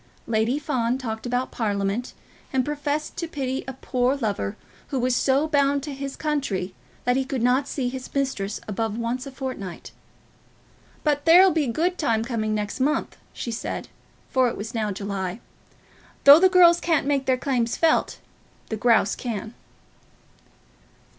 Lady 0.25 0.57
Fawn 0.57 0.97
talked 0.97 1.27
about 1.27 1.51
Parliament, 1.51 2.13
and 2.51 2.65
professed 2.65 3.15
to 3.17 3.27
pity 3.27 3.63
a 3.67 3.73
poor 3.73 4.15
lover 4.15 4.57
who 4.87 4.97
was 4.99 5.15
so 5.15 5.47
bound 5.47 5.83
to 5.83 5.93
his 5.93 6.15
country 6.15 6.73
that 7.03 7.15
he 7.15 7.23
could 7.23 7.43
not 7.43 7.67
see 7.67 7.87
his 7.87 8.11
mistress 8.15 8.59
above 8.67 8.97
once 8.97 9.27
a 9.27 9.31
fortnight. 9.31 9.91
"But 11.03 11.25
there'll 11.25 11.51
be 11.51 11.65
a 11.65 11.71
good 11.71 11.99
time 11.99 12.23
coming 12.25 12.55
next 12.55 12.79
month," 12.79 13.15
she 13.31 13.51
said; 13.51 13.89
for 14.31 14.47
it 14.49 14.57
was 14.57 14.73
now 14.73 14.91
July. 14.91 15.39
"Though 16.23 16.39
the 16.39 16.49
girls 16.49 16.79
can't 16.79 17.05
make 17.05 17.27
their 17.27 17.37
claims 17.37 17.77
felt, 17.77 18.17
the 18.69 18.77
grouse 18.77 19.15
can." 19.15 19.53